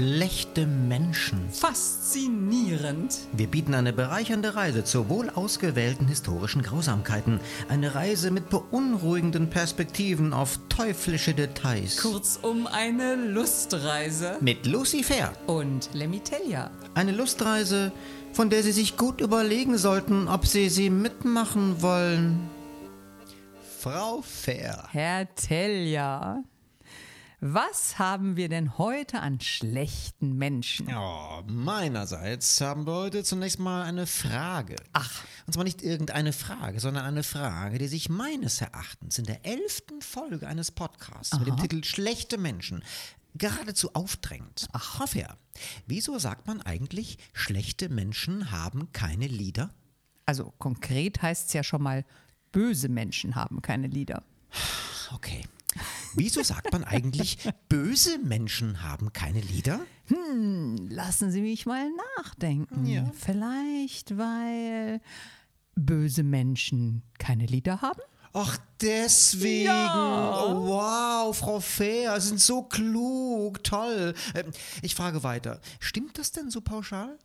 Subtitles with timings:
[0.00, 1.50] Schlechte Menschen.
[1.50, 3.18] Faszinierend.
[3.34, 7.38] Wir bieten eine bereichernde Reise zu wohl ausgewählten historischen Grausamkeiten.
[7.68, 11.98] Eine Reise mit beunruhigenden Perspektiven auf teuflische Details.
[11.98, 14.38] Kurzum eine Lustreise.
[14.40, 15.34] Mit Lucifer.
[15.46, 16.70] Und Lemitelia.
[16.94, 17.92] Eine Lustreise,
[18.32, 22.48] von der Sie sich gut überlegen sollten, ob Sie sie mitmachen wollen.
[23.80, 24.88] Frau Fair.
[24.92, 26.42] Herr Telja.
[27.42, 30.90] Was haben wir denn heute an schlechten Menschen?
[30.90, 34.76] Ja, meinerseits haben wir heute zunächst mal eine Frage.
[34.92, 35.24] Ach.
[35.46, 40.02] Und zwar nicht irgendeine Frage, sondern eine Frage, die sich meines Erachtens in der elften
[40.02, 42.84] Folge eines Podcasts mit dem Titel Schlechte Menschen
[43.34, 44.68] geradezu aufdrängt.
[44.72, 45.38] Ach, Fair.
[45.86, 49.72] Wieso sagt man eigentlich, schlechte Menschen haben keine Lieder?
[50.26, 52.04] Also konkret heißt es ja schon mal,
[52.52, 54.24] böse Menschen haben keine Lieder.
[55.14, 55.42] Okay.
[56.14, 59.80] Wieso sagt man eigentlich, böse Menschen haben keine Lieder?
[60.88, 62.86] Lassen Sie mich mal nachdenken.
[62.86, 63.10] Ja.
[63.14, 65.00] Vielleicht, weil
[65.76, 68.00] böse Menschen keine Lieder haben?
[68.32, 69.66] Ach, deswegen.
[69.66, 70.44] Ja.
[70.46, 74.14] Oh, wow, Frau Fair, Sie sind so klug, toll.
[74.34, 74.50] Ähm,
[74.82, 75.60] Ich frage weiter.
[75.80, 77.18] Stimmt das denn so pauschal?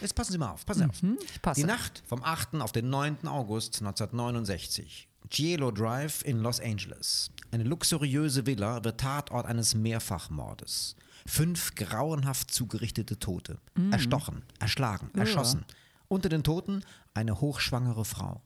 [0.00, 1.18] Jetzt passen Sie mal auf, passen Sie auf.
[1.34, 1.60] ich passe.
[1.60, 2.56] Die Nacht vom 8.
[2.56, 3.26] auf den 9.
[3.26, 5.07] August 1969.
[5.30, 7.30] Cielo Drive in Los Angeles.
[7.50, 10.96] Eine luxuriöse Villa wird Tatort eines Mehrfachmordes.
[11.26, 13.58] Fünf grauenhaft zugerichtete Tote.
[13.90, 15.64] Erstochen, erschlagen, erschossen.
[16.08, 18.40] Unter den Toten eine hochschwangere Frau.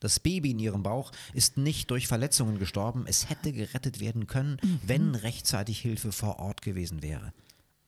[0.00, 3.06] Das Baby in ihrem Bauch ist nicht durch Verletzungen gestorben.
[3.08, 7.32] Es hätte gerettet werden können, wenn rechtzeitig Hilfe vor Ort gewesen wäre.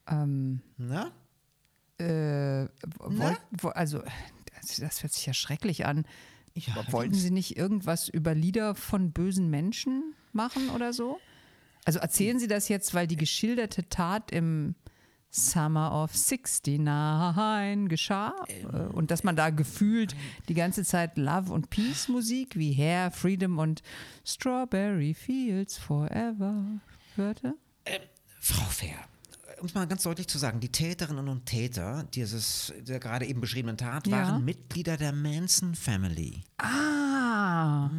[0.09, 1.13] Ähm, Na?
[2.01, 2.67] äh,
[2.99, 4.03] wollt, wo, also,
[4.61, 6.05] das, das hört sich ja schrecklich an.
[6.55, 7.15] Ja, Wollten.
[7.15, 11.19] Sie nicht irgendwas über Lieder von bösen Menschen machen oder so?
[11.85, 14.75] Also erzählen Sie das jetzt, weil die geschilderte Tat im
[15.31, 20.17] Summer of 69 geschah Ähm, äh, und dass man da gefühlt
[20.49, 23.83] die ganze Zeit Love und Peace Musik wie Hair, Freedom und
[24.25, 26.81] Strawberry Fields Forever
[27.15, 27.55] hörte?
[28.41, 28.99] Frau Fair,
[29.61, 33.41] um es mal ganz deutlich zu sagen, die Täterinnen und Täter dieses der gerade eben
[33.41, 34.17] beschriebenen Tat Ja.
[34.29, 36.43] waren Mitglieder der Manson Family.
[36.59, 37.91] Ah,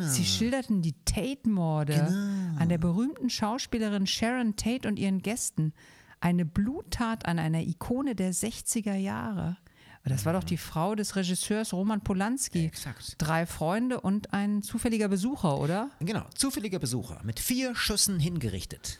[0.00, 2.60] Sie schilderten die Tate-Morde Genau.
[2.60, 5.72] an der berühmten Schauspielerin Sharon Tate und ihren Gästen.
[6.20, 9.56] Eine Bluttat an einer Ikone der 60er Jahre.
[10.04, 12.64] Das war doch die Frau des Regisseurs Roman Polanski.
[12.64, 13.16] Exakt.
[13.18, 15.90] Drei Freunde und ein zufälliger Besucher, oder?
[16.00, 18.98] Genau, zufälliger Besucher mit vier Schüssen hingerichtet.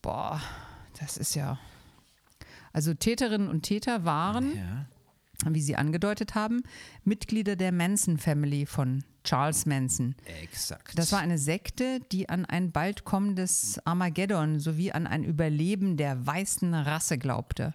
[0.00, 0.40] Boah,
[0.98, 1.58] das ist ja.
[2.72, 4.86] Also Täterinnen und Täter waren, Ja.
[5.52, 6.62] wie Sie angedeutet haben,
[7.04, 10.14] Mitglieder der Manson Family von Charles Manson.
[10.42, 10.98] Exakt.
[10.98, 16.26] Das war eine Sekte, die an ein bald kommendes Armageddon sowie an ein Überleben der
[16.26, 17.74] weißen Rasse glaubte.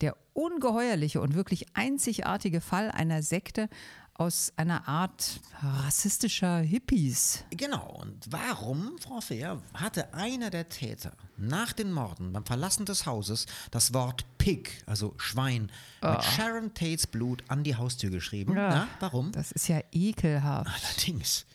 [0.00, 3.68] Der ungeheuerliche und wirklich einzigartige Fall einer Sekte
[4.18, 7.44] aus einer Art rassistischer Hippies.
[7.50, 13.06] Genau, und warum, Frau Fair, hatte einer der Täter nach den Morden beim Verlassen des
[13.06, 15.70] Hauses das Wort Pig, also Schwein,
[16.02, 18.54] mit Sharon Tates Blut an die Haustür geschrieben?
[18.56, 19.30] Na, warum?
[19.32, 20.68] Das ist ja ekelhaft.
[20.68, 21.46] Allerdings.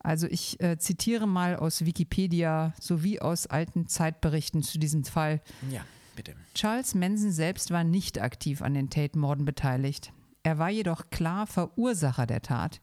[0.00, 5.40] Also ich äh, zitiere mal aus Wikipedia sowie aus alten Zeitberichten zu diesem Fall.
[5.70, 5.84] Ja,
[6.16, 6.34] bitte.
[6.54, 10.12] Charles Manson selbst war nicht aktiv an den Tate-Morden beteiligt.
[10.46, 12.80] Er war jedoch klar Verursacher der Tat.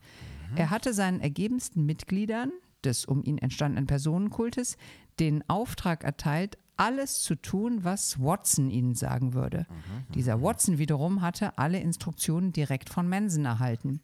[0.57, 2.51] Er hatte seinen ergebensten Mitgliedern
[2.83, 4.75] des um ihn entstandenen Personenkultes
[5.21, 9.65] den Auftrag erteilt, alles zu tun, was Watson ihnen sagen würde.
[10.13, 14.01] Dieser Watson wiederum hatte alle Instruktionen direkt von Manson erhalten.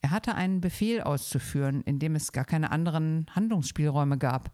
[0.00, 4.50] Er hatte einen Befehl auszuführen, in dem es gar keine anderen Handlungsspielräume gab,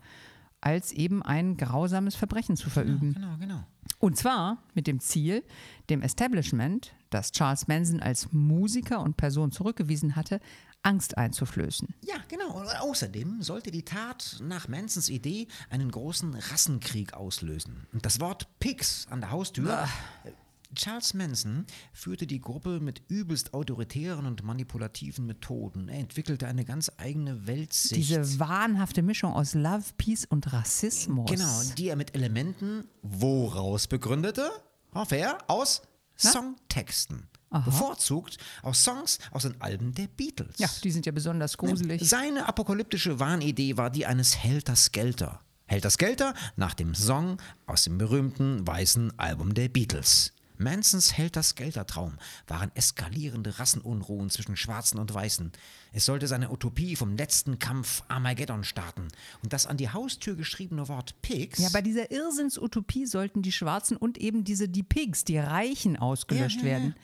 [0.60, 3.14] als eben ein grausames Verbrechen zu verüben.
[3.14, 3.64] Genau, genau.
[3.98, 5.44] Und zwar mit dem Ziel,
[5.90, 10.40] dem Establishment, das Charles Manson als Musiker und Person zurückgewiesen hatte,
[10.82, 11.94] Angst einzuflößen.
[12.02, 12.60] Ja, genau.
[12.60, 17.86] Und außerdem sollte die Tat nach Mansons Idee einen großen Rassenkrieg auslösen.
[17.92, 19.88] Und das Wort Pigs an der Haustür.
[20.24, 20.30] äh,
[20.74, 25.88] Charles Manson führte die Gruppe mit übelst autoritären und manipulativen Methoden.
[25.88, 27.96] Er entwickelte eine ganz eigene Weltsicht.
[27.96, 31.30] Diese wahnhafte Mischung aus Love, Peace und Rassismus.
[31.30, 34.50] genau, die er mit Elementen woraus begründete?
[34.94, 35.38] Oh, fair?
[35.48, 35.82] Aus
[36.16, 37.28] Songtexten.
[37.64, 40.58] Bevorzugt aus Songs aus den Alben der Beatles.
[40.58, 42.02] Ja, die sind ja besonders gruselig.
[42.08, 45.40] Seine apokalyptische Wahnidee war die eines Helter Skelter.
[45.66, 50.33] Helter Skelter nach dem Song aus dem berühmten weißen Album der Beatles.
[50.56, 52.14] Mansons Helter-Skelter-Traum
[52.46, 55.52] waren eskalierende Rassenunruhen zwischen Schwarzen und Weißen.
[55.92, 59.08] Es sollte seine Utopie vom letzten Kampf Armageddon starten.
[59.42, 61.58] Und das an die Haustür geschriebene Wort Pigs.
[61.58, 66.60] Ja, bei dieser Irrsinnsutopie sollten die Schwarzen und eben diese die Pigs, die Reichen, ausgelöscht
[66.62, 66.78] Ja, ja, ja.
[66.78, 66.94] werden.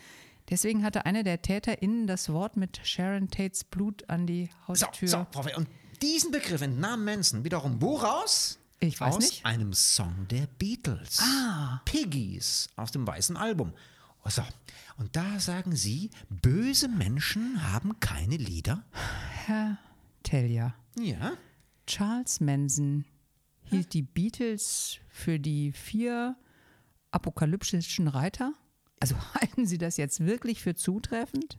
[0.49, 5.09] Deswegen hatte einer der TäterInnen das Wort mit Sharon Tates Blut an die so, Haustür.
[5.09, 5.69] so, Fe- und
[6.03, 8.59] diesen Begriff entnahm Manson wiederum wo raus?
[8.81, 9.47] Ich weiß aus nicht.
[9.47, 11.19] einem Song der Beatles.
[11.21, 11.83] Ah.
[11.85, 13.73] Piggies aus dem weißen Album.
[14.25, 14.43] Oh, So,
[14.97, 18.85] und da sagen Sie, böse Menschen haben keine Lieder?
[19.47, 19.79] Herr
[20.23, 21.33] Telja, Ja.
[21.87, 23.05] Charles Manson
[23.65, 26.37] hielt die Beatles für die vier
[27.11, 28.53] apokalyptischen Reiter?
[29.01, 31.59] Also halten Sie das jetzt wirklich für zutreffend?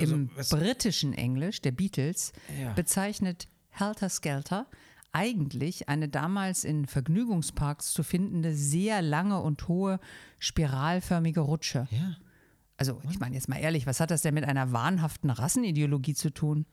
[0.00, 2.72] Im britischen Englisch der Beatles Ja.
[2.72, 4.66] bezeichnet Helter Skelter
[5.12, 10.00] eigentlich eine damals in Vergnügungsparks zu findende sehr lange und hohe
[10.38, 11.88] spiralförmige Rutsche.
[11.90, 12.16] Ja.
[12.76, 16.30] Also, ich meine jetzt mal ehrlich, was hat das denn mit einer wahnhaften Rassenideologie zu
[16.30, 16.66] tun?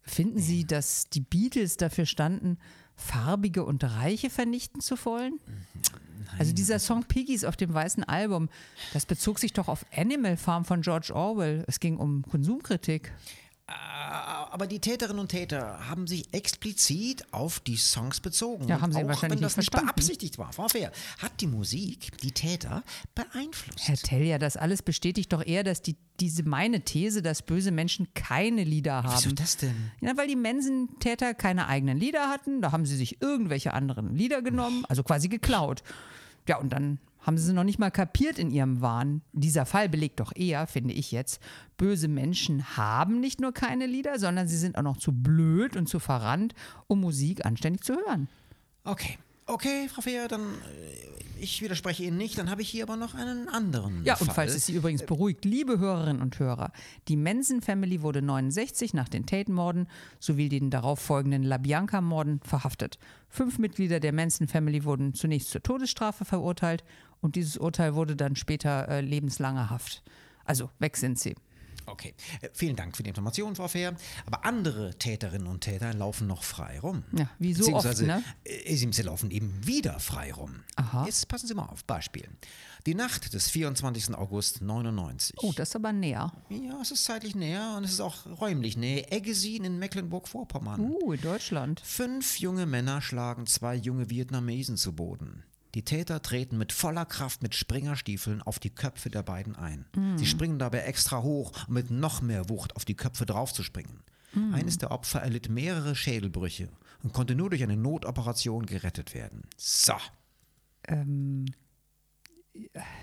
[0.00, 2.58] Finden Sie, dass die Beatles dafür standen,
[2.96, 5.38] Farbige und Reiche vernichten zu wollen?
[6.38, 8.48] Also dieser Song Piggies auf dem weißen Album,
[8.92, 11.64] das bezog sich doch auf Animal Farm von George Orwell.
[11.66, 13.12] Es ging um Konsumkritik.
[14.50, 18.66] Aber die Täterinnen und Täter haben sich explizit auf die Songs bezogen.
[18.66, 20.52] Ja, haben sie auch wahrscheinlich wenn das nicht nicht beabsichtigt war.
[20.52, 22.82] Frau Fehr, hat die Musik die Täter
[23.14, 23.88] beeinflusst?
[23.88, 28.08] Herr Telja, das alles bestätigt doch eher, dass die, diese meine These, dass böse Menschen
[28.14, 29.14] keine Lieder haben.
[29.16, 29.90] Wieso das denn?
[30.00, 32.62] Ja, weil die Manson-Täter keine eigenen Lieder hatten.
[32.62, 35.82] Da haben sie sich irgendwelche anderen Lieder genommen, also quasi geklaut.
[36.46, 39.22] Ja, und dann haben sie sie noch nicht mal kapiert in ihrem Wahn.
[39.32, 41.40] Dieser Fall belegt doch eher, finde ich jetzt,
[41.76, 45.88] böse Menschen haben nicht nur keine Lieder, sondern sie sind auch noch zu blöd und
[45.88, 46.54] zu verrannt,
[46.86, 48.28] um Musik anständig zu hören.
[48.84, 49.18] Okay.
[49.50, 53.14] Okay, Frau Fehr, dann äh, ich widerspreche Ihnen nicht, dann habe ich hier aber noch
[53.14, 54.28] einen anderen Ja, Fall.
[54.28, 56.70] und falls es Sie übrigens beruhigt, liebe Hörerinnen und Hörer,
[57.08, 59.88] die Manson Family wurde 69 nach den Tate-Morden
[60.18, 62.98] sowie den darauffolgenden LaBianca-Morden verhaftet.
[63.30, 66.84] Fünf Mitglieder der Manson Family wurden zunächst zur Todesstrafe verurteilt
[67.20, 70.02] und dieses Urteil wurde dann später äh, lebenslange Haft.
[70.44, 71.34] Also weg sind sie.
[71.88, 73.96] Okay, äh, vielen Dank für die Information, Frau Fehr.
[74.26, 77.04] Aber andere Täterinnen und Täter laufen noch frei rum.
[77.12, 78.22] Ja, wie so oft, ne?
[78.44, 80.64] äh, Sie sie laufen eben wieder frei rum.
[80.76, 81.06] Aha.
[81.06, 82.28] Jetzt passen Sie mal auf, Beispiel.
[82.86, 84.14] Die Nacht des 24.
[84.14, 85.36] August 99.
[85.38, 86.32] Oh, das ist aber näher.
[86.48, 89.12] Ja, es ist zeitlich näher und es ist auch räumlich näher.
[89.12, 90.80] Eggesin in Mecklenburg-Vorpommern.
[90.80, 91.80] Uh, in Deutschland.
[91.80, 95.44] Fünf junge Männer schlagen zwei junge Vietnamesen zu Boden.
[95.74, 99.84] Die Täter treten mit voller Kraft mit Springerstiefeln auf die Köpfe der beiden ein.
[100.16, 104.00] Sie springen dabei extra hoch, um mit noch mehr Wucht auf die Köpfe draufzuspringen.
[104.52, 106.68] Eines der Opfer erlitt mehrere Schädelbrüche
[107.02, 109.42] und konnte nur durch eine Notoperation gerettet werden.
[109.56, 109.94] So.
[110.86, 111.46] Ähm,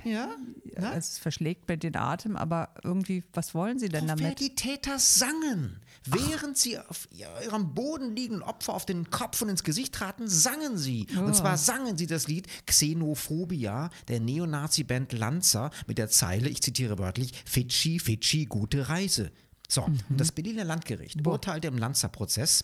[0.03, 0.35] Ja?
[0.77, 0.95] Na?
[0.95, 4.39] es verschlägt bei den Atem, aber irgendwie, was wollen Sie denn Wer damit?
[4.39, 5.81] die Täter sangen.
[6.05, 10.77] Während sie auf ihrem Boden liegenden Opfer auf den Kopf und ins Gesicht traten, sangen
[10.77, 11.07] sie.
[11.17, 16.99] Und zwar sangen sie das Lied Xenophobia der Neonazi-Band Lanza mit der Zeile, ich zitiere
[16.99, 19.31] wörtlich, Fidschi, Fidschi, gute Reise.
[19.67, 22.63] So, und das Berliner Landgericht urteilte im Lanza-Prozess,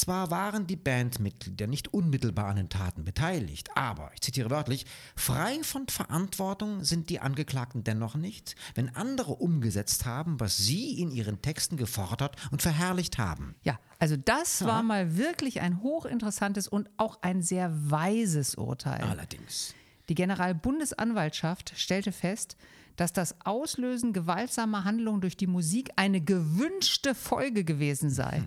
[0.00, 5.62] zwar waren die Bandmitglieder nicht unmittelbar an den Taten beteiligt, aber, ich zitiere wörtlich, frei
[5.62, 11.42] von Verantwortung sind die Angeklagten dennoch nicht, wenn andere umgesetzt haben, was sie in ihren
[11.42, 13.54] Texten gefordert und verherrlicht haben.
[13.62, 19.02] Ja, also das war mal wirklich ein hochinteressantes und auch ein sehr weises Urteil.
[19.02, 19.74] Allerdings.
[20.08, 22.56] Die Generalbundesanwaltschaft stellte fest,
[23.00, 28.42] dass das Auslösen gewaltsamer Handlungen durch die Musik eine gewünschte Folge gewesen sei.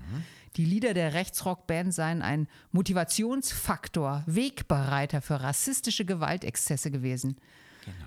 [0.57, 7.37] Die Lieder der Rechtsrockband seien ein Motivationsfaktor, Wegbereiter für rassistische Gewaltexzesse gewesen.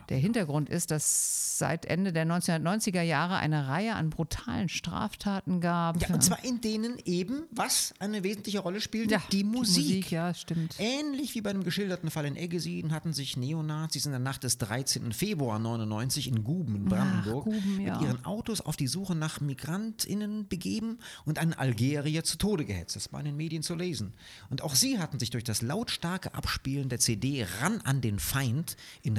[0.08, 6.00] Der Hintergrund ist, dass seit Ende der 1990er Jahre eine Reihe an brutalen Straftaten gab.
[6.02, 10.10] Ja, und zwar in denen eben, was eine wesentliche Rolle spielte, Ja, die Musik.
[10.10, 10.76] ja, stimmt.
[10.78, 14.58] Ähnlich wie bei dem geschilderten Fall in Eggesin hatten sich Neonazis in der Nacht des
[14.58, 15.12] 13.
[15.12, 17.94] Februar 99 in Guben in Brandenburg Guben, ja.
[17.94, 22.96] mit ihren Autos auf die Suche nach MigrantInnen begeben und einen Algerier zu Tode gehetzt.
[22.96, 24.14] Das war in den Medien zu lesen.
[24.50, 28.76] Und auch sie hatten sich durch das lautstarke Abspielen der CD ran an den Feind
[29.02, 29.16] in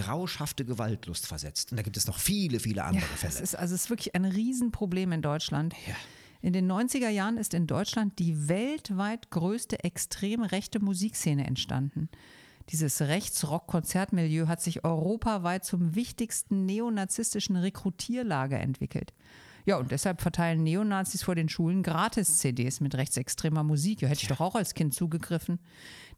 [0.48, 1.72] rauschhafte Gewaltlust versetzt.
[1.72, 3.34] Und da gibt es noch viele, viele andere Ja, Fälle.
[3.34, 5.74] es ist, also es ist wirklich ein Riesenproblem in Deutschland.
[6.42, 12.10] In den 90er Jahren ist in Deutschland die weltweit größte extrem rechte Musikszene entstanden.
[12.70, 19.14] Dieses Rechtsrock-Konzertmilieu hat sich europaweit zum wichtigsten neonazistischen Rekrutierlager entwickelt.
[19.68, 24.02] Ja, und deshalb verteilen Neonazis vor den Schulen Gratis-CDs mit rechtsextremer Musik.
[24.02, 25.60] Ja, hätte ich doch auch als Kind zugegriffen.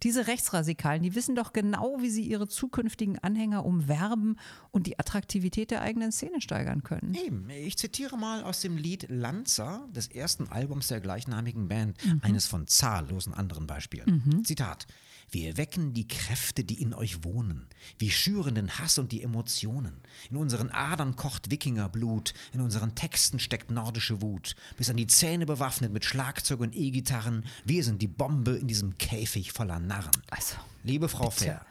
[0.04, 4.38] Diese Rechtsradikalen, die wissen doch genau, wie sie ihre zukünftigen Anhänger umwerben
[4.70, 7.16] und die Attraktivität der eigenen Szene steigern können.
[7.16, 12.46] Eben, ich zitiere mal aus dem Lied Lanza des ersten Albums der gleichnamigen Band, eines
[12.46, 14.44] von zahllosen anderen Beispielen.
[14.46, 14.86] Zitat.
[15.32, 17.68] Wir wecken die Kräfte, die in euch wohnen.
[18.00, 20.02] Wir schüren den Hass und die Emotionen.
[20.32, 24.56] In unseren Adern kocht Wikingerblut, in unseren Texten steckt nordische Wut.
[24.78, 27.46] Bis an die Zähne bewaffnet mit Schlagzeug und E-Gitarren.
[27.64, 30.12] Wir sind die Bombe in diesem Käfig voller Narren.
[30.32, 31.44] Also, Liebe Frau bitte.
[31.44, 31.66] Fair,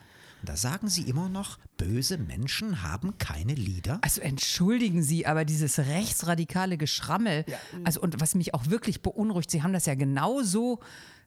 [0.44, 3.98] da sagen Sie immer noch, böse Menschen haben keine Lieder?
[4.02, 7.44] Also entschuldigen Sie, aber dieses rechtsradikale Geschrammel,
[7.82, 11.17] also und was mich auch wirklich beunruhigt, Sie haben das ja genauso äh,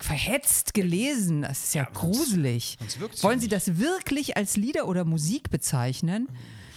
[0.00, 1.42] verhetzt gelesen.
[1.42, 2.76] Das ist ja, gruselig.
[2.78, 6.28] sonst wirkt's ja Wollen Sie das wirklich als Lieder oder Musik bezeichnen?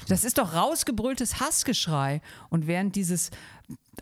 [0.07, 2.21] Das ist doch rausgebrülltes Hassgeschrei.
[2.50, 3.29] Und während dieses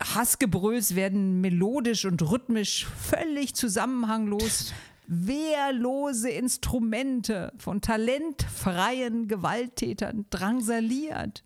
[0.00, 4.72] Hassgebrülls werden melodisch und rhythmisch völlig zusammenhanglos
[5.10, 11.42] wehrlose Instrumente von talentfreien Gewalttätern drangsaliert.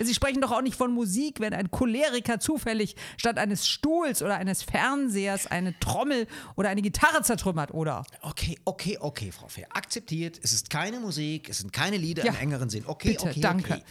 [0.00, 4.34] Sie sprechen doch auch nicht von Musik, wenn ein Choleriker zufällig statt eines Stuhls oder
[4.36, 8.04] eines Fernsehers eine Trommel oder eine Gitarre zertrümmert, oder?
[8.20, 9.68] Okay, okay, okay, Frau Fair.
[9.70, 10.40] Akzeptiert.
[10.42, 12.32] Es ist keine Musik, es sind keine Lieder Ja.
[12.32, 12.82] im engeren Sinn.
[12.86, 13.72] Okay, Bitte, okay, danke.
[13.74, 13.82] okay.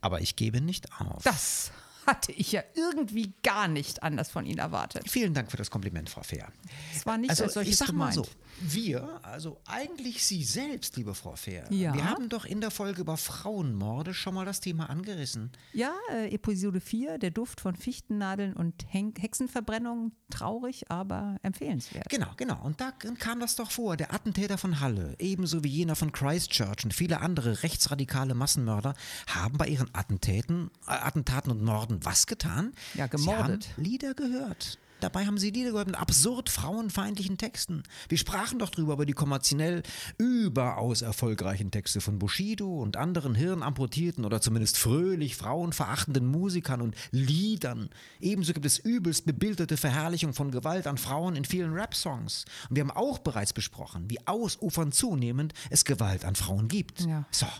[0.00, 1.22] Aber ich gebe nicht auf.
[1.22, 1.70] Das
[2.06, 5.10] hatte ich ja irgendwie gar nicht anders von Ihnen erwartet.
[5.10, 6.48] Vielen Dank für das Kompliment, Frau Fair.
[6.94, 8.14] Es war nicht Also als solches ich sag mal gemeint.
[8.14, 8.26] so,
[8.60, 11.92] wir, also eigentlich Sie selbst, liebe Frau Fair, Ja.
[11.94, 15.50] wir haben doch in der Folge über Frauenmorde schon mal das Thema angerissen.
[15.72, 22.08] Ja, äh, Episode 4, der Duft von Fichtennadeln und Hen Hexenverbrennung, traurig, aber empfehlenswert.
[22.08, 22.60] Genau, genau.
[22.64, 23.96] Und da kam das doch vor.
[23.96, 28.94] Der Attentäter von Halle, ebenso wie jener von Christchurch und viele andere rechtsradikale Massenmörder,
[29.26, 32.72] haben bei ihren Attentäten, äh, Attentaten und Morden was getan?
[32.94, 33.64] Ja, gemordet.
[33.64, 34.78] Sie haben Lieder gehört.
[35.00, 37.82] Dabei haben sie Lieder gehört mit absurd frauenfeindlichen Texten.
[38.08, 39.82] Wir sprachen doch drüber über die kommerziell
[40.16, 47.90] überaus erfolgreichen Texte von Bushido und anderen hirnamputierten oder zumindest fröhlich frauenverachtenden Musikern und Liedern.
[48.20, 52.46] Ebenso gibt es übelst bebilderte Verherrlichung von Gewalt an Frauen in vielen Rap-Songs.
[52.70, 57.02] Und wir haben auch bereits besprochen, wie ausufernd zunehmend es Gewalt an Frauen gibt.
[57.02, 57.26] Ja.
[57.30, 57.52] So, und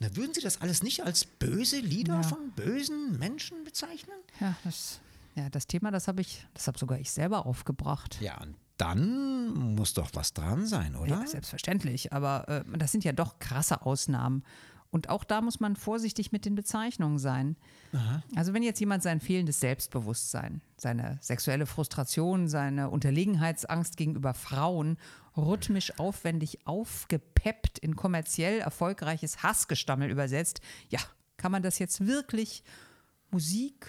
[0.00, 4.16] dann würden Sie das alles nicht als böse Lieder von bösen Menschen bezeichnen?
[4.40, 5.00] Ja, das,
[5.34, 8.20] ja, das Thema, das habe ich, das habe sogar ich selber aufgebracht.
[8.20, 11.20] Ja, und dann muss doch was dran sein, oder?
[11.20, 14.44] Ja, selbstverständlich, aber äh, das sind ja doch krasse Ausnahmen.
[14.94, 17.56] Und auch da muss man vorsichtig mit den Bezeichnungen sein.
[18.36, 24.96] Also wenn jetzt jemand sein fehlendes Selbstbewusstsein, seine sexuelle Frustration, seine Unterlegenheitsangst gegenüber Frauen
[25.36, 30.60] rhythmisch aufwendig aufgepeppt in kommerziell erfolgreiches Hassgestammel übersetzt,
[30.90, 31.00] ja,
[31.38, 32.62] kann man das jetzt wirklich
[33.32, 33.88] Musik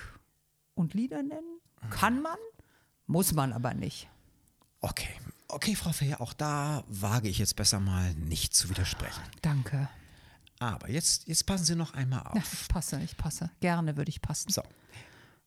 [0.76, 1.60] und Lieder nennen?
[1.90, 2.38] Kann man,
[3.08, 4.08] muss man aber nicht.
[4.82, 5.10] Okay,
[5.48, 9.22] okay, Frau Fehr, auch da wage ich jetzt besser mal nicht zu widersprechen.
[9.42, 9.90] Danke.
[10.60, 12.54] Aber jetzt, jetzt passen Sie noch einmal Ja, auf.
[12.54, 13.52] ich passe, ich passe.
[13.60, 14.52] Gerne würde ich passen.
[14.52, 14.62] So.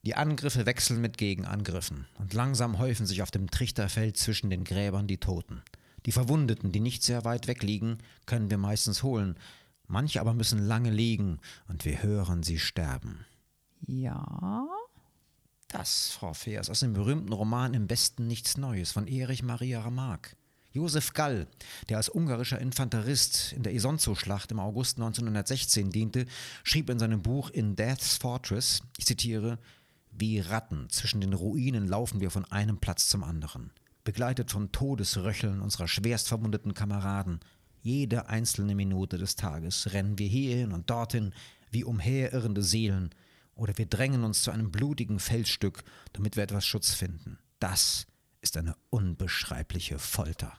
[0.03, 5.07] Die Angriffe wechseln mit Gegenangriffen und langsam häufen sich auf dem Trichterfeld zwischen den Gräbern
[5.07, 5.63] die Toten.
[6.07, 9.37] Die Verwundeten, die nicht sehr weit weg liegen, können wir meistens holen.
[9.87, 13.25] Manche aber müssen lange liegen und wir hören sie sterben.
[13.87, 14.67] Ja.
[15.69, 19.83] Das, Frau Fehr, ist aus dem berühmten Roman Im Besten nichts Neues von Erich Maria
[19.83, 20.35] Remarque.
[20.73, 21.47] Josef Gall,
[21.91, 26.25] der als ungarischer Infanterist in der Isonzo-Schlacht im August 1916 diente,
[26.65, 29.59] schrieb in seinem Buch In Death's Fortress, ich zitiere,
[30.11, 33.71] wie Ratten zwischen den Ruinen laufen wir von einem Platz zum anderen,
[34.05, 37.41] begleitet vom Todesröcheln unserer schwerst verwundeten Kameraden.
[37.83, 41.35] Jede einzelne Minute des Tages rennen wir hierhin und dorthin
[41.71, 43.11] wie umherirrende Seelen,
[43.59, 47.39] oder wir drängen uns zu einem blutigen Felsstück, damit wir etwas Schutz finden.
[47.59, 48.07] Das
[48.41, 50.57] ist eine unbeschreibliche Folter.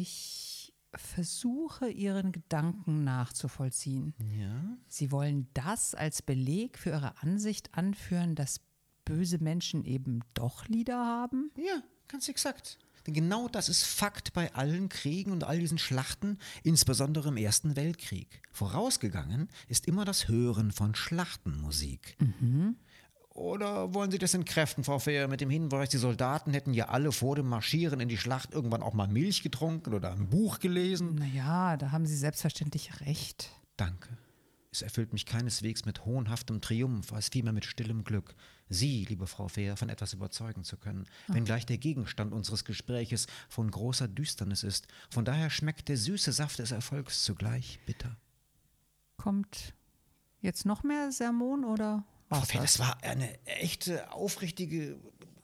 [0.00, 4.14] Ich versuche Ihren Gedanken nachzuvollziehen.
[4.38, 4.78] Ja?
[4.88, 8.60] Sie wollen das als Beleg für Ihre Ansicht anführen, dass
[9.04, 11.50] böse Menschen eben doch Lieder haben?
[11.56, 12.78] Ja, ganz exakt.
[13.06, 17.76] Denn genau das ist Fakt bei allen Kriegen und all diesen Schlachten, insbesondere im Ersten
[17.76, 18.40] Weltkrieg.
[18.50, 22.16] Vorausgegangen ist immer das Hören von Schlachtenmusik.
[23.32, 27.12] Oder wollen Sie das entkräften, Frau Fehr, mit dem Hinweis, die Soldaten hätten ja alle
[27.12, 31.14] vor dem Marschieren in die Schlacht irgendwann auch mal Milch getrunken oder ein Buch gelesen?
[31.14, 33.50] Naja, da haben Sie selbstverständlich recht.
[33.76, 34.18] Danke.
[34.72, 38.34] Es erfüllt mich keineswegs mit hohnhaftem Triumph, als vielmehr mit stillem Glück,
[38.68, 43.68] Sie, liebe Frau Fehr, von etwas überzeugen zu können, wenngleich der Gegenstand unseres Gespräches von
[43.68, 44.86] großer Düsternis ist.
[45.10, 48.16] Von daher schmeckt der süße Saft des Erfolgs zugleich bitter.
[49.16, 49.74] Kommt
[50.40, 52.74] jetzt noch mehr Sermon oder war's Fehr, das?
[52.74, 54.98] das war eine echte, aufrichtige.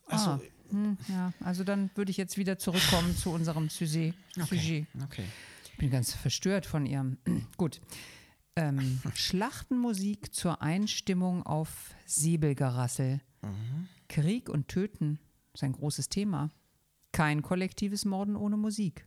[0.06, 0.40] Achso, Ah,
[0.70, 4.14] hm, ja, also dann würde ich jetzt wieder zurückkommen zu unserem Sujet.
[4.40, 4.86] okay.
[5.04, 5.24] Okay.
[5.72, 7.18] Ich bin ganz verstört von Ihrem.
[7.56, 7.80] Gut.
[8.56, 13.20] Ähm, Schlachtenmusik zur Einstimmung auf Säbelgerassel.
[14.08, 15.18] Krieg und Töten
[15.54, 16.50] ist ein großes Thema.
[17.12, 19.06] Kein kollektives Morden ohne Musik.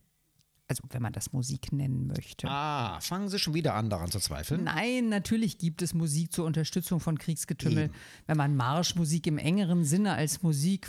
[0.70, 2.48] Also, wenn man das Musik nennen möchte.
[2.48, 4.66] Ah, fangen Sie schon wieder an, daran zu zweifeln?
[4.66, 7.90] Nein, natürlich gibt es Musik zur Unterstützung von Kriegsgetümmel.
[8.28, 10.88] Wenn man Marschmusik im engeren Sinne als Musik.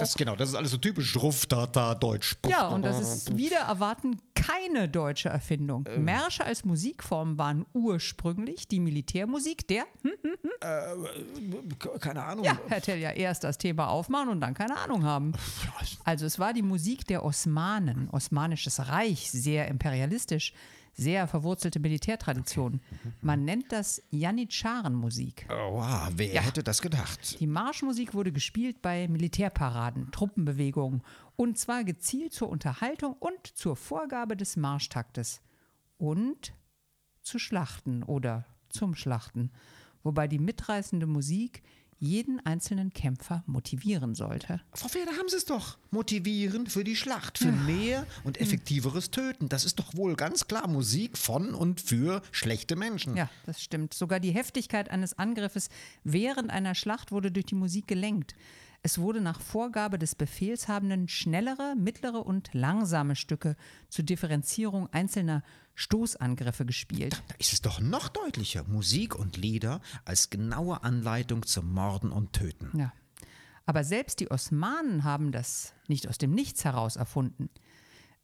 [0.00, 2.36] Das, genau, das ist alles so typisch Ruftata, Deutsch.
[2.48, 5.86] Ja, und das ist wieder erwarten keine deutsche Erfindung.
[5.98, 10.12] Märsche als Musikform waren ursprünglich die Militärmusik der, hm,
[12.00, 12.44] Keine Ahnung.
[12.44, 15.32] ja, Herr Tell ja erst das Thema aufmachen und dann keine Ahnung haben.
[16.04, 20.52] Also es war die Musik der Osmanen, Osmanisches Reich, sehr imperialistisch,
[20.98, 22.80] sehr verwurzelte Militärtradition.
[23.22, 25.46] Man nennt das Janitscharenmusik.
[25.48, 27.38] Oh, wow, wer hätte das gedacht?
[27.40, 31.02] Die Marschmusik wurde gespielt bei Militärparaden, Truppenbewegungen
[31.36, 35.40] und zwar gezielt zur Unterhaltung und zur Vorgabe des Marschtaktes
[35.98, 36.52] und
[37.22, 39.52] zu Schlachten oder zum Schlachten,
[40.02, 41.62] wobei die mitreißende Musik
[41.98, 44.60] jeden einzelnen Kämpfer motivieren sollte.
[44.72, 45.78] Frau Fehr, da haben Sie es doch.
[45.90, 49.48] Motivieren für die Schlacht, für mehr und effektiveres Töten.
[49.48, 53.16] Das ist doch wohl ganz klar Musik von und für schlechte Menschen.
[53.16, 53.94] Ja, das stimmt.
[53.94, 55.68] Sogar die Heftigkeit eines Angriffes
[56.04, 58.34] während einer Schlacht wurde durch die Musik gelenkt.
[58.82, 63.56] Es wurde nach Vorgabe des Befehlshabenden schnellere, mittlere und langsame Stücke
[63.88, 65.42] zur Differenzierung einzelner
[65.78, 67.22] Stoßangriffe gespielt.
[67.28, 68.64] Da ist es doch noch deutlicher.
[68.64, 72.76] Musik und Lieder als genaue Anleitung zum Morden und Töten.
[72.76, 72.92] Ja.
[73.64, 77.48] Aber selbst die Osmanen haben das nicht aus dem Nichts heraus erfunden.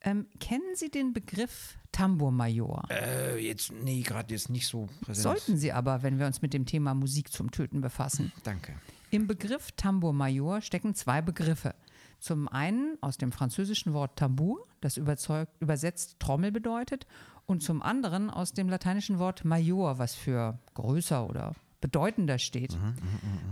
[0.00, 2.88] Ähm, kennen Sie den Begriff Tambourmajor?
[2.90, 5.22] Äh, jetzt, nee, gerade jetzt nicht so präsent.
[5.22, 8.32] Sollten Sie aber, wenn wir uns mit dem Thema Musik zum Töten befassen.
[8.42, 8.74] Danke.
[9.10, 11.76] Im Begriff Tambour-Major stecken zwei Begriffe.
[12.24, 17.06] Zum einen aus dem französischen Wort Tambour, das überzeugt, übersetzt Trommel bedeutet,
[17.44, 22.78] und zum anderen aus dem lateinischen Wort Major, was für größer oder bedeutender steht.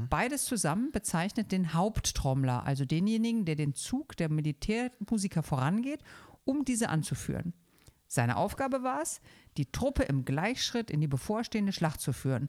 [0.08, 6.00] Beides zusammen bezeichnet den Haupttrommler, also denjenigen, der den Zug der Militärmusiker vorangeht,
[6.46, 7.52] um diese anzuführen.
[8.06, 9.20] Seine Aufgabe war es,
[9.58, 12.48] die Truppe im Gleichschritt in die bevorstehende Schlacht zu führen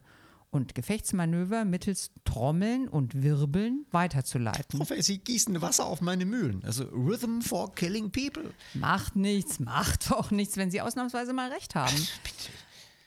[0.54, 4.84] und Gefechtsmanöver mittels Trommeln und Wirbeln weiterzuleiten.
[4.86, 6.62] Fehr, Sie gießen Wasser auf meine Mühlen.
[6.64, 8.54] Also Rhythm for Killing People.
[8.72, 11.96] Macht nichts, macht doch nichts, wenn Sie ausnahmsweise mal recht haben.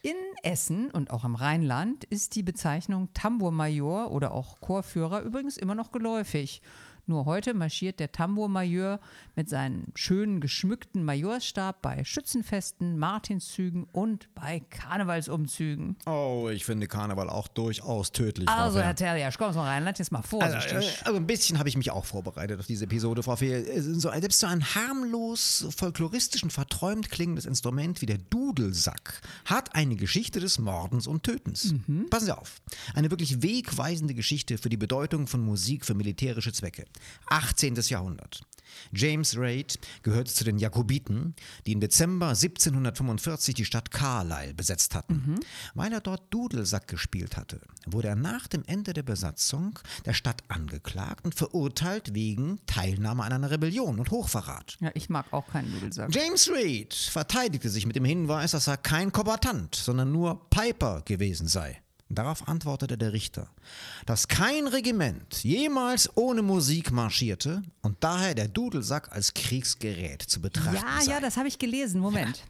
[0.01, 5.75] In Essen und auch im Rheinland ist die Bezeichnung Tambourmajor oder auch Chorführer übrigens immer
[5.75, 6.61] noch geläufig.
[7.09, 8.99] Nur heute marschiert der Tambourmajor
[9.35, 15.95] mit seinem schönen geschmückten Majorstab bei Schützenfesten, Martinszügen und bei Karnevalsumzügen.
[16.05, 18.49] Oh, ich finde Karneval auch durchaus tödlich.
[18.49, 18.81] Also.
[18.81, 20.99] Herr Terliasch, kommen Sie mal rein, Rheinland jetzt mal Also, vorsichtig.
[21.01, 23.65] äh, also ein bisschen habe ich mich auch vorbereitet auf diese Episode, Frau Fehr.
[23.67, 29.75] Äh, So, selbst so ein harmlos, folkloristisch und verträumt klingendes Instrument wie der Dudelsack hat
[29.75, 31.73] eine Geschichte des Mordens und Tötens.
[32.09, 32.61] Passen Sie auf.
[32.95, 36.85] Eine wirklich wegweisende Geschichte für die Bedeutung von Musik für militärische Zwecke.
[37.27, 37.75] 18.
[37.75, 38.41] Jahrhundert.
[38.91, 45.39] James Reid gehörte zu den Jakobiten, die im Dezember 1745 die Stadt Carlisle besetzt hatten.
[45.73, 50.43] Weil er dort Dudelsack gespielt hatte, wurde er nach dem Ende der Besatzung der Stadt
[50.47, 54.77] angeklagt und verurteilt wegen Teilnahme an einer Rebellion und Hochverrat.
[54.79, 56.13] Ja, ich mag auch keinen Nudelsack.
[56.13, 61.47] James Reid verteidigte sich mit dem Hinweis, dass er kein Kombatant, sondern nur Piper gewesen
[61.47, 61.81] sei.
[62.09, 63.47] Darauf antwortete der Richter,
[64.05, 70.75] dass kein Regiment jemals ohne Musik marschierte und daher der Dudelsack als Kriegsgerät zu betrachten
[70.75, 71.11] Ja, sei.
[71.11, 71.99] ja, das habe ich gelesen.
[71.99, 72.43] Moment.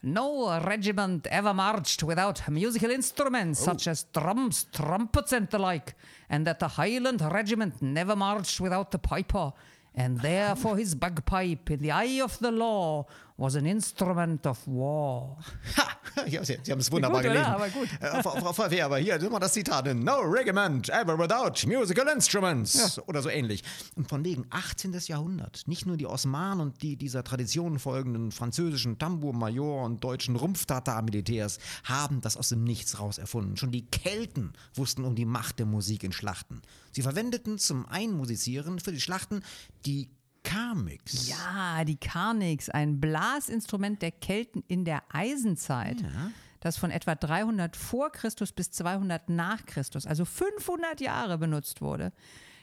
[0.00, 5.96] No regiment ever marched without musical instruments such as drums, trumpets, and the like,
[6.28, 9.52] and that the Highland regiment never marched without the piper,
[9.96, 15.36] and therefore his bagpipe, in the eye of the law, was an instrument of war.
[15.74, 15.87] Ha!
[16.28, 17.52] ja, Sie, Sie haben es wunderbar Gut, gelesen.
[17.52, 17.88] Aber gut.
[18.00, 22.98] Äh, Frau, Frau, aber hier immer das Zitat: No regiment ever without musical instruments.
[23.06, 23.62] Oder so ähnlich.
[23.96, 24.96] Und von wegen 18.
[25.06, 25.62] Jahrhundert.
[25.66, 32.20] Nicht nur die Osmanen und die dieser Tradition folgenden französischen Tambour-Major und deutschen Rumpftatar-Militärs haben
[32.20, 33.56] das aus dem Nichts raus erfunden.
[33.56, 36.62] Schon die Kelten wussten um die Macht der Musik in Schlachten.
[36.92, 39.42] Sie verwendeten zum Einmusizieren für die Schlachten
[39.86, 40.10] die
[40.48, 41.28] Karmix.
[41.28, 46.02] Ja, die Karnix, ein Blasinstrument der Kelten in der Eisenzeit,
[46.60, 52.12] das von etwa 300 vor Christus bis 200 nach Christus, also 500 Jahre benutzt wurde.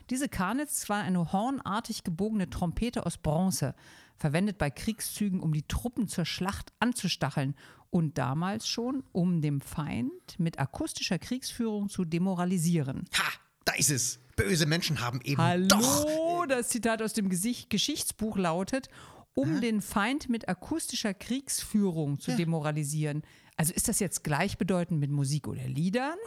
[0.10, 3.76] Diese Karnitz war eine hornartig gebogene Trompete aus Bronze,
[4.18, 7.56] verwendet bei Kriegszügen, um die Truppen zur Schlacht anzustacheln
[7.92, 13.06] und damals schon, um dem Feind mit akustischer Kriegsführung zu demoralisieren.
[13.16, 13.32] Ha,
[13.64, 14.20] da ist es.
[14.36, 16.46] Böse Menschen haben eben Hallo, doch.
[16.48, 18.90] das Zitat aus dem Gesicht Geschichtsbuch lautet,
[19.34, 23.24] um den Feind mit akustischer Kriegsführung zu demoralisieren.
[23.58, 26.18] Also ist das jetzt gleichbedeutend mit Musik oder Liedern?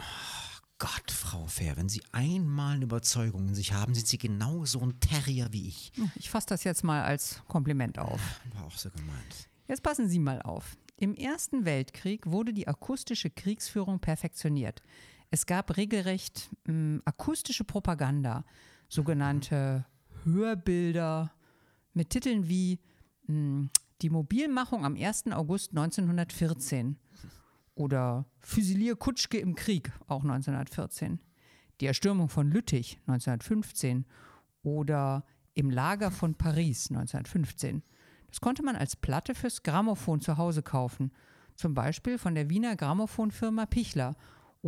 [0.79, 4.81] Gott, Frau Fair, wenn Sie einmal eine Überzeugung in sich haben, sind Sie genau so
[4.81, 5.93] ein Terrier wie ich.
[6.15, 8.21] Ich fasse das jetzt mal als Kompliment auf.
[8.55, 9.49] War auch so gemeint.
[9.67, 10.77] Jetzt passen Sie mal auf.
[10.97, 14.83] Im Ersten Weltkrieg wurde die akustische Kriegsführung perfektioniert.
[15.31, 18.45] Es gab regelrecht mh, akustische Propaganda,
[18.89, 19.85] sogenannte
[20.25, 21.33] Hörbilder
[21.93, 22.81] mit Titeln wie
[23.27, 23.69] mh,
[24.01, 25.33] Die Mobilmachung am 1.
[25.33, 26.97] August 1914
[27.75, 31.21] oder Füsilier Kutschke im Krieg, auch 1914.
[31.81, 34.07] Die Erstürmung von Lüttich 1915
[34.63, 37.83] oder Im Lager von Paris 1915.
[38.29, 41.13] Das konnte man als Platte fürs Grammophon zu Hause kaufen,
[41.55, 44.17] zum Beispiel von der Wiener Grammophonfirma Pichler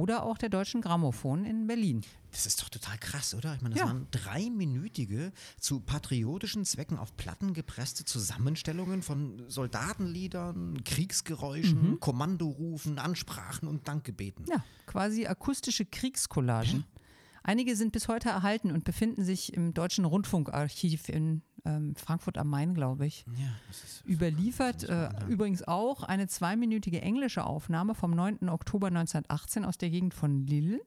[0.01, 2.01] oder auch der Deutschen Grammophon in Berlin.
[2.33, 3.55] Das ist doch total krass, oder?
[3.55, 3.89] Ich meine, das Ja.
[3.89, 13.87] waren dreiminütige, zu patriotischen Zwecken auf Platten gepresste Zusammenstellungen von Soldatenliedern, Kriegsgeräuschen, Kommandorufen, Ansprachen und
[13.89, 14.47] Dankgebeten.
[14.49, 16.85] Ja, quasi akustische Kriegscollagen.
[17.43, 22.49] Einige sind bis heute erhalten und befinden sich im Deutschen Rundfunkarchiv in ähm, Frankfurt am
[22.49, 23.25] Main, glaube ich.
[23.39, 28.49] Ja, das ist Überliefert äh, übrigens auch eine zweiminütige englische Aufnahme vom 9.
[28.49, 30.81] Oktober 1918 aus der Gegend von Lille,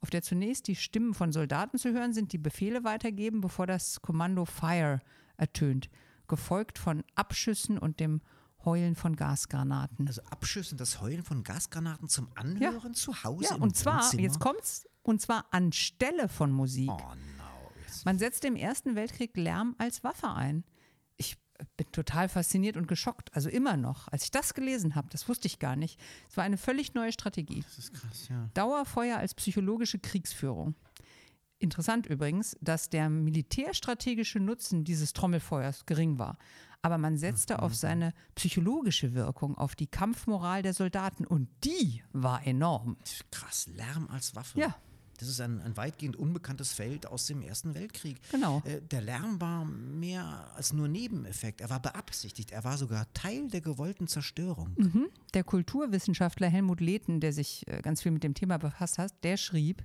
[0.00, 4.00] auf der zunächst die Stimmen von Soldaten zu hören sind, die Befehle weitergeben, bevor das
[4.02, 5.00] Kommando Fire
[5.36, 5.88] ertönt,
[6.28, 8.20] gefolgt von Abschüssen und dem
[8.64, 10.06] Heulen von Gasgranaten.
[10.06, 14.02] Also Abschüsse und das Heulen von Gasgranaten zum Anhören zu Hause Ja, im und zwar,
[14.02, 14.22] Wohnzimmer?
[14.22, 16.90] jetzt kommt's, und zwar anstelle von Musik.
[16.90, 16.98] Oh
[17.38, 17.39] no.
[18.04, 20.64] Man setzte im Ersten Weltkrieg Lärm als Waffe ein.
[21.16, 21.36] Ich
[21.76, 24.08] bin total fasziniert und geschockt, also immer noch.
[24.08, 26.00] Als ich das gelesen habe, das wusste ich gar nicht.
[26.28, 27.62] Es war eine völlig neue Strategie.
[27.62, 28.48] Das ist krass, ja.
[28.54, 30.74] Dauerfeuer als psychologische Kriegsführung.
[31.58, 36.38] Interessant übrigens, dass der militärstrategische Nutzen dieses Trommelfeuers gering war.
[36.80, 42.46] Aber man setzte auf seine psychologische Wirkung, auf die Kampfmoral der Soldaten und die war
[42.46, 42.96] enorm.
[43.30, 44.58] Krass, Lärm als Waffe.
[44.58, 44.74] Ja.
[45.20, 48.18] Das ist ein, ein weitgehend unbekanntes Feld aus dem Ersten Weltkrieg.
[48.30, 48.62] Genau.
[48.64, 51.60] Äh, der Lärm war mehr als nur Nebeneffekt.
[51.60, 52.52] Er war beabsichtigt.
[52.52, 54.74] Er war sogar Teil der gewollten Zerstörung.
[55.34, 59.36] Der Kulturwissenschaftler Helmut Lehten, der sich äh, ganz viel mit dem Thema befasst hat, der
[59.36, 59.84] schrieb,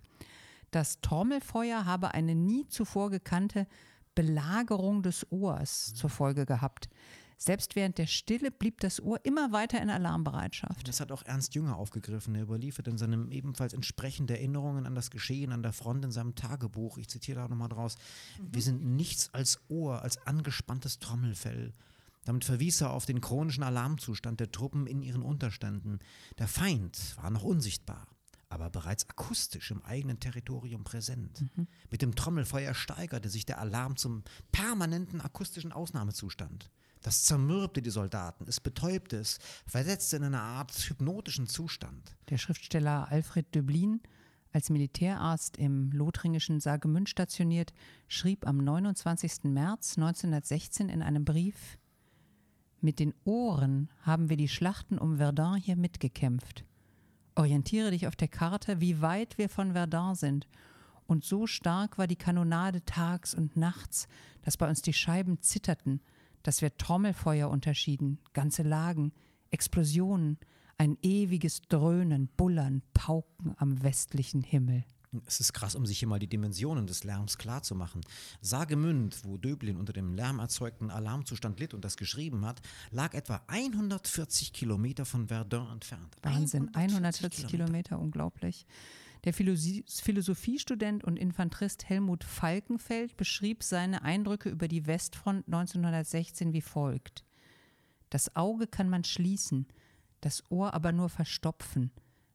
[0.72, 3.68] das Trommelfeuer habe eine nie zuvor gekannte
[4.16, 6.90] Belagerung des Ohrs zur Folge gehabt.
[7.38, 10.88] Selbst während der Stille blieb das Ohr immer weiter in Alarmbereitschaft.
[10.88, 12.36] Das hat auch Ernst Jünger aufgegriffen.
[12.36, 16.36] Er überliefert in seinem ebenfalls entsprechende Erinnerungen an das Geschehen an der Front in seinem
[16.36, 16.98] Tagebuch.
[16.98, 17.98] Ich zitiere da nochmal draus.
[18.40, 21.74] Wir sind nichts als Ohr, als angespanntes Trommelfell.
[22.26, 26.00] Damit verwies er auf den chronischen Alarmzustand der Truppen in ihren Unterständen.
[26.40, 28.08] Der Feind war noch unsichtbar,
[28.50, 31.46] aber bereits akustisch im eigenen Territorium präsent.
[31.92, 36.72] Mit dem Trommelfeuer steigerte sich der Alarm zum permanenten akustischen Ausnahmezustand.
[37.06, 39.38] Das zermürbte die Soldaten, es betäubte es,
[39.68, 42.16] versetzte in eine Art hypnotischen Zustand.
[42.30, 44.02] Der Schriftsteller Alfred Döblin,
[44.52, 47.74] als Militärarzt im Lothringischen Saargemünd stationiert,
[48.08, 49.44] schrieb am 29.
[49.44, 51.78] März 1916 in einem Brief:
[52.82, 56.66] Mit den Ohren haben wir die Schlachten um Verdun hier mitgekämpft.
[57.36, 60.48] Orientiere dich auf der Karte, wie weit wir von Verdun sind.
[61.06, 64.08] Und so stark war die Kanonade tags und nachts,
[64.42, 66.02] dass bei uns die Scheiben zitterten,
[66.46, 69.14] dass wir Trommelfeuer unterschieden, ganze Lagen,
[69.50, 70.38] Explosionen,
[70.78, 74.84] ein ewiges Dröhnen, Bullern, Pauken am westlichen Himmel.
[75.26, 78.02] Es ist krass, um sich hier mal die Dimensionen des Lärms klarzumachen.
[78.42, 84.54] Sagemünd, wo Döblin unter dem lärmerzeugten Alarmzustand litt und das geschrieben hat, lag etwa 140
[84.54, 86.16] Kilometer von Verdun entfernt.
[86.22, 88.68] Wahnsinn, 140 Kilometer, unglaublich.
[89.26, 97.26] Der Philosophiestudent und Infanterist Helmut Falkenfeld beschrieb seine Eindrücke über die Westfront 1916 wie folgt.
[98.12, 99.66] Das Auge kann man schließen,
[100.22, 101.92] das Ohr aber nur verstopfen.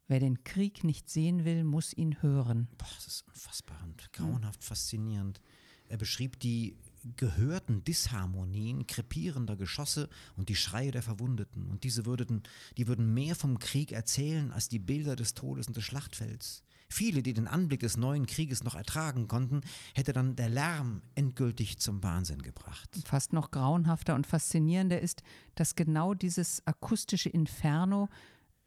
[0.09, 2.67] Wer den Krieg nicht sehen will, muss ihn hören.
[2.77, 5.39] Boah, das ist unfassbar und grauenhaft faszinierend.
[5.87, 6.77] Er beschrieb die
[7.15, 11.67] gehörten Disharmonien krepierender Geschosse und die Schreie der Verwundeten.
[11.67, 12.43] Und diese würden,
[12.77, 16.63] die würden mehr vom Krieg erzählen als die Bilder des Todes und des Schlachtfelds.
[16.91, 19.61] Viele, die den Anblick des neuen Krieges noch ertragen konnten,
[19.95, 22.89] hätte dann der Lärm endgültig zum Wahnsinn gebracht.
[23.05, 25.23] Fast noch grauenhafter und faszinierender ist,
[25.55, 28.09] dass genau dieses akustische Inferno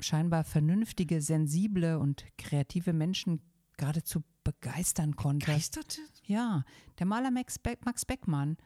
[0.00, 3.40] scheinbar vernünftige, sensible und kreative Menschen
[3.76, 5.46] geradezu begeistern konnte.
[5.46, 6.00] Begeisterte?
[6.24, 6.64] Ja,
[6.98, 8.56] der Maler Max, Be Max Beckmann,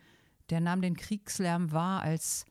[0.51, 2.45] der nahm den Kriegslärm wahr als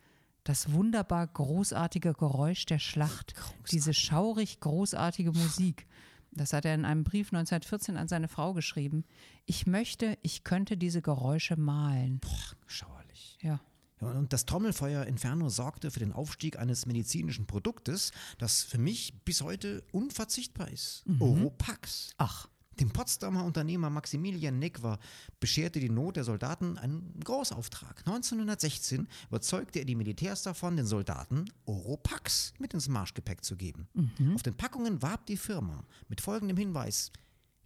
[0.44, 3.34] das wunderbar großartige Geräusch der Schlacht,
[3.72, 5.88] diese schaurig großartige Musik.
[6.32, 9.06] Das hat er in einem Brief 1914 an seine Frau geschrieben.
[9.46, 12.20] Ich möchte, ich könnte diese Geräusche malen.
[12.20, 13.38] Boah, schauerlich.
[13.42, 13.60] Ja.
[14.00, 19.14] Ja, und das Trommelfeuer Inferno sorgte für den Aufstieg eines medizinischen Produktes, das für mich
[19.26, 21.04] bis heute unverzichtbar ist.
[21.20, 22.12] Oropax.
[22.18, 22.48] Ach,
[22.80, 25.00] Dem Potsdamer Unternehmer Maximilian Neckwer
[25.40, 28.00] bescherte die Not der Soldaten einen Großauftrag.
[28.06, 33.88] 1916 überzeugte er die Militärs davon, den Soldaten Oropax mit ins Marschgepäck zu geben.
[34.36, 37.12] Auf den Packungen warb die Firma mit folgendem Hinweis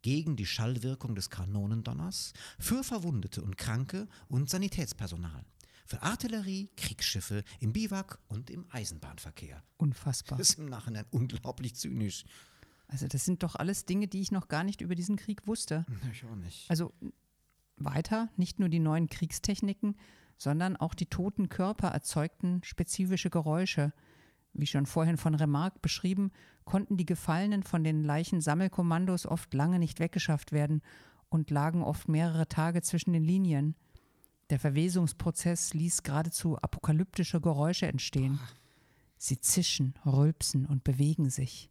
[0.02, 5.46] gegen die Schallwirkung des Kanonendonners, für Verwundete und Kranke und Sanitätspersonal,
[5.86, 9.62] für Artillerie, Kriegsschiffe im Biwak und im Eisenbahnverkehr.
[9.78, 10.38] unfassbar.
[10.38, 12.24] Das ist im Nachhinein unglaublich zynisch.
[12.92, 15.86] Also das sind doch alles Dinge, die ich noch gar nicht über diesen Krieg wusste.
[16.12, 16.70] Ich auch nicht.
[16.70, 16.94] Also
[17.78, 19.96] weiter, nicht nur die neuen Kriegstechniken,
[20.38, 23.94] sondern auch die toten Körper erzeugten spezifische Geräusche.
[24.54, 26.32] Wie schon vorhin von Remarque beschrieben,
[26.66, 30.82] konnten die Gefallenen von den Leichensammelkommandos oft lange nicht weggeschafft werden
[31.30, 33.76] und lagen oft mehrere Tage zwischen den Linien.
[34.50, 38.38] Der Verwesungsprozess ließ geradezu apokalyptische Geräusche entstehen.
[39.16, 41.71] Sie zischen, rülpsen und bewegen sich.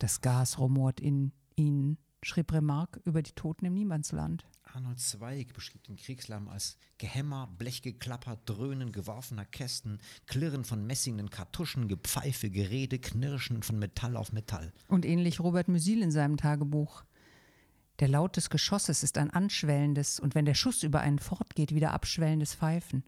[0.00, 4.46] Das Gas rumort in ihnen, schrieb Remarque über die Toten im Niemandsland.
[4.62, 11.86] Arnold Zweig beschrieb den Kriegslärm als Gehämmer, Blechgeklapper, Dröhnen geworfener Kästen, Klirren von messingnen Kartuschen,
[11.86, 14.72] Gepfeife, Gerede, Knirschen von Metall auf Metall.
[14.88, 17.04] Und ähnlich Robert Musil in seinem Tagebuch.
[17.98, 21.92] Der Laut des Geschosses ist ein anschwellendes und wenn der Schuss über einen fortgeht, wieder
[21.92, 23.04] abschwellendes Pfeifen.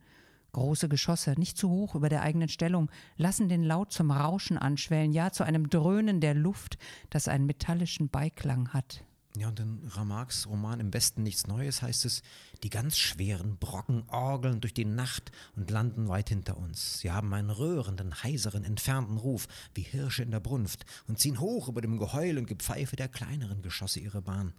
[0.53, 5.13] Große Geschosse, nicht zu hoch über der eigenen Stellung, lassen den Laut zum Rauschen anschwellen,
[5.13, 9.05] ja zu einem Dröhnen der Luft, das einen metallischen Beiklang hat.
[9.35, 12.23] Ja, und in Remarques Roman Im Westen nichts Neues heißt es,
[12.63, 16.99] die ganz schweren Brocken orgeln durch die Nacht und landen weit hinter uns.
[16.99, 21.69] Sie haben einen rührenden, heiseren, entfernten Ruf, wie Hirsche in der Brunft, und ziehen hoch
[21.69, 24.53] über dem Geheul und Gepfeife der kleineren Geschosse ihre Bahn.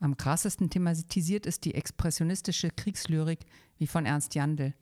[0.00, 3.46] Am krassesten thematisiert ist die expressionistische Kriegslyrik
[3.78, 4.74] wie von Ernst Jandl.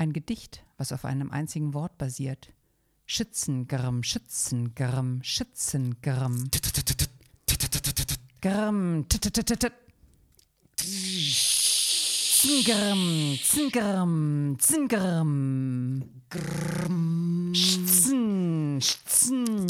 [0.00, 2.52] Ein Gedicht, was auf einem einzigen Wort basiert.
[3.04, 6.48] Schützengrimm, Schützengrimm, Schützengrimm.
[8.40, 9.72] Grimm, titititit.
[12.40, 16.04] Zingrimm, Zingrimm, Zingrimm.
[17.52, 19.66] Schtzen, Schtzen.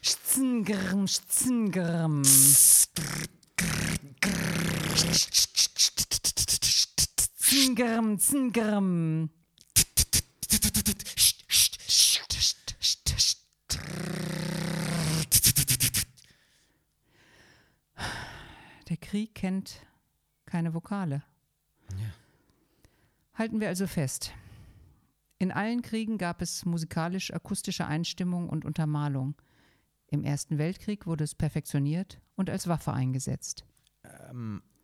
[0.00, 2.22] Schtzengrimm, Schtzengrimm.
[7.48, 9.30] Zingrimm, Zingrimm.
[18.90, 19.80] Der Krieg kennt
[20.44, 21.22] keine Vokale.
[23.32, 24.34] Halten wir also fest.
[25.38, 29.36] In allen Kriegen gab es musikalisch-akustische Einstimmung und Untermalung.
[30.08, 33.64] Im Ersten Weltkrieg wurde es perfektioniert und als Waffe eingesetzt.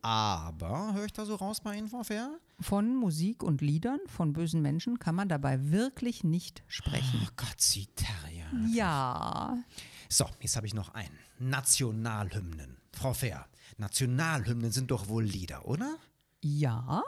[0.04, 2.38] Aber, höre ich da so raus bei Infofair?
[2.60, 7.22] Von Musik und Liedern von bösen Menschen kann man dabei wirklich nicht sprechen.
[7.24, 8.44] Oh Gott, sie Terrier.
[8.70, 9.56] Ja,
[10.10, 11.18] So, jetzt habe ich noch einen.
[11.38, 12.76] Nationalhymnen.
[12.92, 13.46] Frau Fair,
[13.78, 15.96] Nationalhymnen sind doch wohl Lieder, oder?
[16.42, 17.02] ja,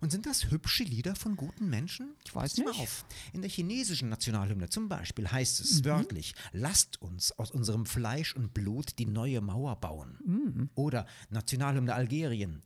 [0.00, 2.14] Und sind das hübsche Lieder von guten Menschen?
[2.24, 2.80] Ich weiß Pass mal nicht.
[2.80, 3.04] auf.
[3.32, 8.54] In der chinesischen Nationalhymne zum Beispiel heißt es wörtlich, lasst uns aus unserem Fleisch und
[8.54, 10.70] Blut die neue Mauer bauen.
[10.74, 12.62] Oder Nationalhymne Algerien.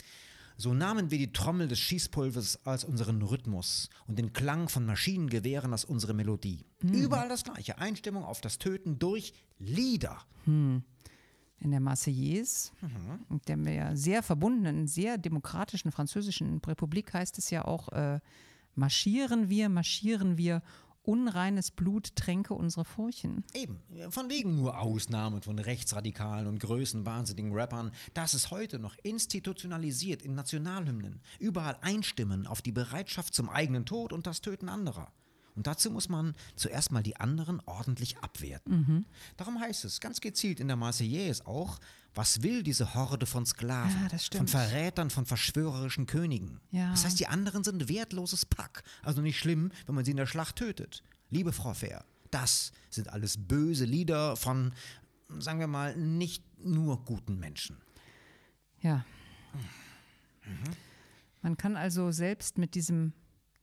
[0.57, 5.73] So nahmen wir die Trommel des Schießpulvers als unseren Rhythmus und den Klang von Maschinengewehren
[5.73, 6.64] als unsere Melodie.
[6.81, 7.79] Überall das gleiche.
[7.79, 10.23] Einstimmung auf das Töten durch Lieder.
[11.64, 12.70] In der Marseillaise,
[13.29, 18.20] mit der mir sehr verbundenen, sehr demokratischen französischen Republik heißt es ja auch, äh,
[18.74, 20.62] marschieren wir, marschieren wir,
[21.03, 23.44] unreines Blut tränke unsere Furchen.
[23.53, 30.22] Eben, von wegen nur Ausnahmen von Rechtsradikalen und größenwahnsinnigen Rappern, das ist heute noch institutionalisiert
[30.22, 31.20] in Nationalhymnen.
[31.38, 35.12] Überall einstimmen auf die Bereitschaft zum eigenen Tod und das Töten anderer.
[35.55, 39.07] Und dazu muss man zuerst mal die anderen ordentlich abwerten.
[39.37, 41.79] Darum heißt es ganz gezielt in der Marseillaise auch,
[42.14, 44.47] was will diese Horde von Sklaven, Ja, von.
[44.49, 46.61] Verrätern, von verschwörerischen Königen?
[46.71, 46.90] Ja.
[46.90, 48.85] Das heißt, die anderen sind wertloses Pack.
[49.03, 51.03] Also nicht schlimm, wenn man sie in der Schlacht tötet.
[51.31, 54.73] Liebe Frau Fair, das sind alles böse Lieder von,
[55.38, 57.77] sagen wir mal, nicht nur guten Menschen.
[58.81, 59.05] Ja.
[61.43, 63.12] Man kann also selbst mit diesem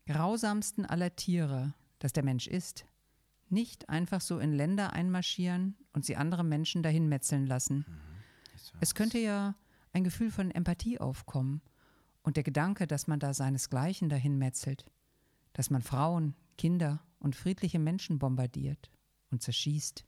[0.08, 2.86] grausamsten aller Tiere, das der Mensch ist,
[3.50, 7.86] nicht einfach so in Länder einmarschieren und sie andere Menschen dahin metzeln lassen.
[8.80, 9.56] Es könnte ja
[9.94, 11.62] ein Gefühl von Empathie aufkommen
[12.24, 14.86] und der Gedanke, dass man da seinesgleichen dahin metzelt,
[15.54, 18.90] dass man Frauen, Kinder und friedliche Menschen bombardiert
[19.32, 20.06] und zerschießt,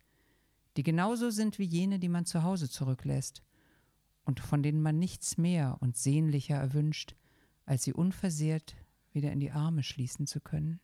[0.77, 3.43] die genauso sind wie jene, die man zu Hause zurücklässt
[4.25, 7.15] und von denen man nichts mehr und sehnlicher erwünscht,
[7.65, 8.75] als sie unversehrt
[9.11, 10.79] wieder in die Arme schließen zu können.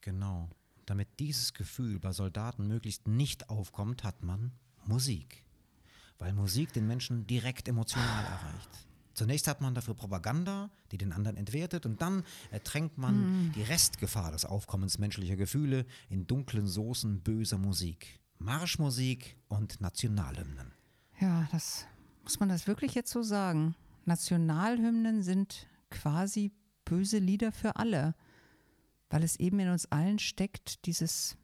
[0.00, 0.48] Genau.
[0.86, 4.52] Damit dieses Gefühl bei Soldaten möglichst nicht aufkommt, hat man
[4.86, 5.44] Musik.
[6.18, 8.86] Weil Musik den Menschen direkt emotional erreicht.
[9.14, 14.32] Zunächst hat man dafür Propaganda, die den anderen entwertet, und dann ertränkt man die Restgefahr
[14.32, 18.18] des Aufkommens menschlicher Gefühle in dunklen Soßen böser Musik.
[18.38, 20.72] Marschmusik und Nationalhymnen.
[21.20, 21.86] Ja, das
[22.22, 23.74] muss man das wirklich jetzt so sagen.
[24.06, 26.52] Nationalhymnen sind quasi
[26.86, 28.14] böse Lieder für alle,
[29.10, 31.36] weil es eben in uns allen steckt, dieses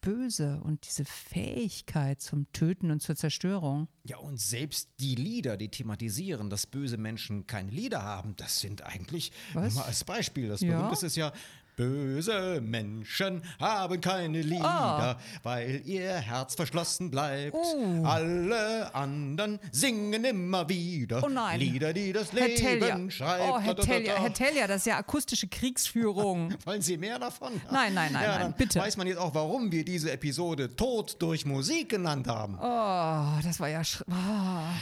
[0.00, 3.88] Böse und diese Fähigkeit zum Töten und zur Zerstörung.
[4.04, 8.82] Ja, und selbst die Lieder, die thematisieren, dass böse Menschen keine Lieder haben, das sind
[8.82, 9.74] eigentlich, Was?
[9.74, 10.76] nur mal als Beispiel, das Ja?
[10.76, 11.32] berühmteste ist ja,
[11.76, 15.16] böse Menschen haben keine Lieder, Ah.
[15.42, 17.54] weil ihr Herz verschlossen bleibt.
[17.54, 18.02] Oh.
[18.04, 21.60] Alle anderen singen immer wieder Oh nein.
[21.60, 23.10] Lieder, die das Herr Leben Tellier.
[23.10, 23.42] schreibt.
[23.46, 24.14] Oh, Herr Tellier.
[24.18, 26.54] Herr Tellier, das ist ja akustische Kriegsführung.
[26.64, 27.52] Wollen Sie mehr davon?
[27.70, 28.80] Nein, nein, nein, ja, nein, bitte.
[28.80, 32.54] weiß man jetzt auch, warum wir diese Episode Tod durch Musik genannt haben.
[32.58, 33.80] Oh, das war ja.
[33.82, 34.74] sch- Oh.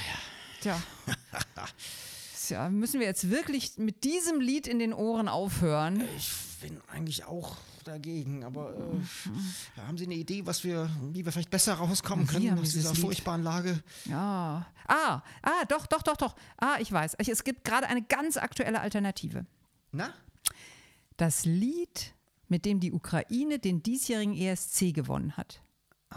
[0.61, 0.81] Tja.
[2.47, 6.05] Tja, müssen wir jetzt wirklich mit diesem Lied in den Ohren aufhören?
[6.17, 6.31] Ich
[6.65, 11.51] bin eigentlich auch dagegen, aber äh, haben Sie eine Idee, was wir, wie wir vielleicht
[11.51, 13.83] besser rauskommen können aus dieser furchtbaren Lage?
[14.07, 14.67] Ja.
[14.89, 16.35] Ah, ah, doch, doch, doch, doch.
[16.57, 17.17] Ah, ich weiß.
[17.19, 19.45] Es gibt gerade eine ganz aktuelle Alternative.
[19.93, 20.15] Na?
[21.19, 22.15] Das Lied,
[22.49, 25.61] mit dem die Ukraine den diesjährigen ESC gewonnen hat.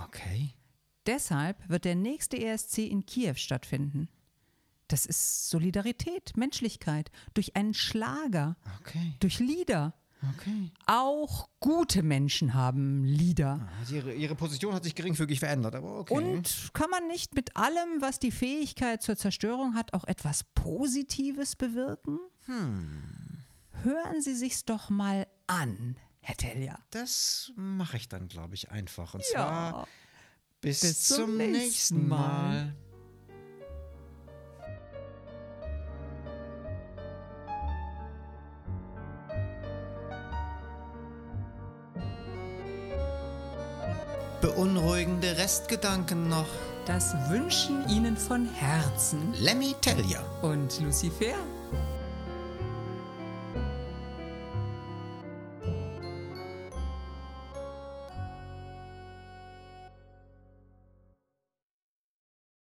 [0.06, 0.54] Okay.
[1.08, 4.08] Deshalb wird der nächste ESC in Kiew stattfinden.
[4.88, 9.16] Das ist Solidarität, Menschlichkeit, durch einen Schlager, Okay.
[9.20, 9.94] durch Lieder.
[10.38, 10.72] Okay.
[10.86, 13.68] Auch gute Menschen haben Lieder.
[13.80, 16.14] Also ihre, ihre Position hat sich geringfügig verändert, aber okay.
[16.14, 21.56] Und kann man nicht mit allem, was die Fähigkeit zur Zerstörung hat, auch etwas Positives
[21.56, 22.20] bewirken?
[23.84, 26.80] Hören Sie sich's doch mal an, Herr Telja.
[26.92, 29.14] das mache ich dann, glaube ich, einfach.
[29.14, 29.34] Und Ja.
[29.34, 29.88] zwar
[30.62, 32.18] bis, Bis zum zum, nächsten nächsten Mal.
[32.66, 32.76] Mal.
[45.38, 46.48] Restgedanken noch.
[46.88, 50.24] Das wünschen Ihnen von Herzen Lemmy Tellier.
[50.42, 51.36] und Lucifer.